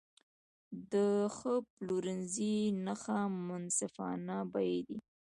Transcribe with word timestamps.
د 0.91 0.93
ښه 1.35 1.53
پلورنځي 1.73 2.55
نښه 2.85 3.19
منصفانه 3.47 4.37
بیې 4.53 4.77
دي. 4.87 4.97